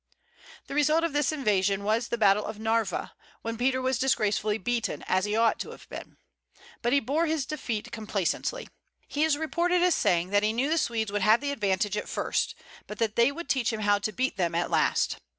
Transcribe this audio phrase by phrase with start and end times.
[0.65, 3.13] The result of this invasion was the battle of Narva,
[3.43, 6.17] when Peter was disgracefully beaten, as he ought to have been.
[6.81, 8.67] But he bore his defeat complacently.
[9.07, 12.09] He is reported as saying that he knew the Swedes would have the advantage at
[12.09, 12.55] first,
[12.87, 15.19] but that they would teach him how to beat them at last.